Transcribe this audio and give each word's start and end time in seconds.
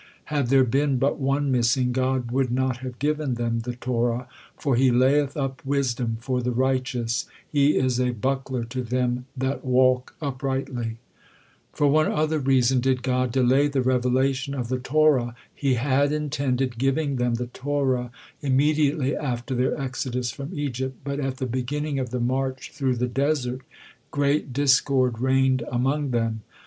Had 0.33 0.47
there 0.47 0.63
been 0.63 0.97
but 0.97 1.19
one 1.19 1.51
missing, 1.51 1.91
God 1.91 2.31
would 2.31 2.49
not 2.49 2.77
have 2.77 2.97
given 2.97 3.35
them 3.35 3.59
the 3.59 3.75
Torah: 3.75 4.27
"for 4.57 4.75
He 4.75 4.89
layeth 4.89 5.37
up 5.37 5.63
wisdom 5.63 6.17
for 6.21 6.41
the 6.41 6.49
righteous; 6.49 7.27
He 7.47 7.75
is 7.77 7.99
a 7.99 8.09
buckler 8.09 8.63
to 8.63 8.81
them 8.81 9.27
that 9.37 9.63
walk 9.63 10.15
uprightly." 10.19 10.97
For 11.71 11.85
one 11.87 12.11
other 12.11 12.39
reason 12.39 12.79
did 12.79 13.03
God 13.03 13.31
delay 13.31 13.67
the 13.67 13.83
revelation 13.83 14.55
of 14.55 14.69
the 14.69 14.79
Torah. 14.79 15.35
He 15.53 15.75
had 15.75 16.11
intended 16.11 16.79
giving 16.79 17.17
them 17.17 17.35
the 17.35 17.45
Torah 17.45 18.09
immediately 18.41 19.15
after 19.15 19.53
their 19.53 19.79
exodus 19.79 20.31
from 20.31 20.49
Egypt, 20.57 20.97
but 21.03 21.19
at 21.19 21.37
the 21.37 21.45
beginning 21.45 21.99
of 21.99 22.09
the 22.09 22.19
march 22.19 22.71
through 22.73 22.95
the 22.95 23.07
desert, 23.07 23.61
great 24.09 24.51
discord 24.51 25.19
reigned 25.19 25.61
among 25.71 26.09
them. 26.09 26.41